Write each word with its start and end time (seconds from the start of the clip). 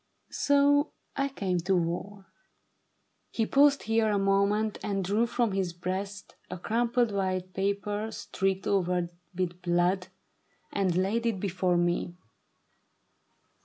So 0.31 0.93
I 1.15 1.27
came 1.29 1.59
to 1.59 1.63
the 1.73 1.75
war." 1.75 2.25
He 3.29 3.45
paused 3.45 3.83
here 3.83 4.09
a 4.09 4.17
moment, 4.17 4.79
and 4.81 5.03
drew 5.05 5.27
from 5.27 5.51
his 5.51 5.73
breast 5.73 6.33
A 6.49 6.57
crumpled 6.57 7.11
white 7.11 7.53
paper 7.53 8.09
streaked 8.09 8.65
over 8.65 9.11
with 9.35 9.61
blood, 9.61 10.07
And 10.73 10.95
laid 10.97 11.27
it 11.27 11.39
before 11.39 11.77
me. 11.77 12.15